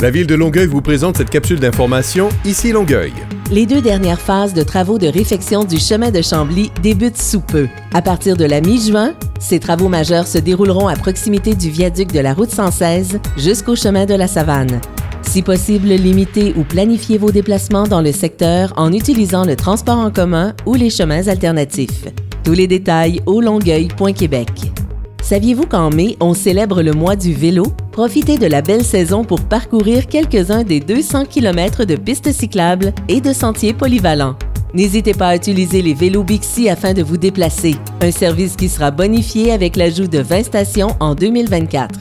La 0.00 0.10
ville 0.10 0.26
de 0.26 0.34
Longueuil 0.34 0.66
vous 0.66 0.82
présente 0.82 1.18
cette 1.18 1.30
capsule 1.30 1.60
d'information 1.60 2.28
Ici 2.44 2.72
Longueuil. 2.72 3.12
Les 3.52 3.64
deux 3.64 3.80
dernières 3.80 4.20
phases 4.20 4.52
de 4.52 4.64
travaux 4.64 4.98
de 4.98 5.06
réfection 5.06 5.62
du 5.62 5.78
chemin 5.78 6.10
de 6.10 6.20
Chambly 6.20 6.72
débutent 6.82 7.20
sous 7.20 7.40
peu. 7.40 7.68
À 7.92 8.02
partir 8.02 8.36
de 8.36 8.44
la 8.44 8.60
mi-juin, 8.60 9.14
ces 9.38 9.60
travaux 9.60 9.88
majeurs 9.88 10.26
se 10.26 10.38
dérouleront 10.38 10.88
à 10.88 10.96
proximité 10.96 11.54
du 11.54 11.70
viaduc 11.70 12.10
de 12.10 12.18
la 12.18 12.34
route 12.34 12.50
116 12.50 13.20
jusqu'au 13.36 13.76
chemin 13.76 14.04
de 14.04 14.14
la 14.14 14.26
Savane. 14.26 14.80
Si 15.22 15.42
possible, 15.42 15.88
limitez 15.88 16.54
ou 16.56 16.64
planifiez 16.64 17.16
vos 17.16 17.30
déplacements 17.30 17.86
dans 17.86 18.02
le 18.02 18.10
secteur 18.10 18.72
en 18.76 18.92
utilisant 18.92 19.44
le 19.44 19.54
transport 19.54 19.98
en 19.98 20.10
commun 20.10 20.54
ou 20.66 20.74
les 20.74 20.90
chemins 20.90 21.28
alternatifs. 21.28 22.06
Tous 22.42 22.52
les 22.52 22.66
détails 22.66 23.20
au 23.26 23.40
longueuil.québec. 23.40 24.50
Saviez-vous 25.22 25.66
qu'en 25.66 25.88
mai, 25.88 26.16
on 26.20 26.34
célèbre 26.34 26.82
le 26.82 26.92
mois 26.92 27.16
du 27.16 27.32
vélo? 27.32 27.64
Profitez 27.94 28.38
de 28.38 28.46
la 28.46 28.60
belle 28.60 28.84
saison 28.84 29.22
pour 29.22 29.40
parcourir 29.40 30.08
quelques-uns 30.08 30.64
des 30.64 30.80
200 30.80 31.26
km 31.26 31.84
de 31.84 31.94
pistes 31.94 32.32
cyclables 32.32 32.92
et 33.06 33.20
de 33.20 33.32
sentiers 33.32 33.72
polyvalents. 33.72 34.34
N'hésitez 34.74 35.14
pas 35.14 35.28
à 35.28 35.36
utiliser 35.36 35.80
les 35.80 35.94
vélos 35.94 36.24
Bixi 36.24 36.68
afin 36.68 36.92
de 36.92 37.04
vous 37.04 37.16
déplacer, 37.16 37.76
un 38.00 38.10
service 38.10 38.56
qui 38.56 38.68
sera 38.68 38.90
bonifié 38.90 39.52
avec 39.52 39.76
l'ajout 39.76 40.08
de 40.08 40.18
20 40.18 40.42
stations 40.42 40.96
en 40.98 41.14
2024. 41.14 42.00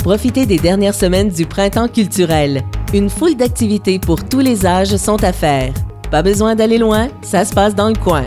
Profitez 0.00 0.44
des 0.44 0.58
dernières 0.58 0.94
semaines 0.94 1.30
du 1.30 1.46
printemps 1.46 1.88
culturel. 1.88 2.60
Une 2.92 3.08
foule 3.08 3.34
d'activités 3.34 3.98
pour 3.98 4.22
tous 4.22 4.40
les 4.40 4.66
âges 4.66 4.96
sont 4.96 5.24
à 5.24 5.32
faire. 5.32 5.72
Pas 6.10 6.22
besoin 6.22 6.54
d'aller 6.54 6.76
loin, 6.76 7.08
ça 7.22 7.46
se 7.46 7.54
passe 7.54 7.74
dans 7.74 7.88
le 7.88 7.96
coin. 7.96 8.26